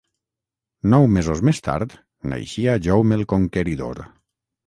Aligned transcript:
Nou 0.93 1.03
mesos 1.17 1.43
més 1.49 1.59
tard, 1.67 1.93
naixia 2.33 2.75
Jaume 2.87 3.19
el 3.21 3.27
Conqueridor. 3.35 4.05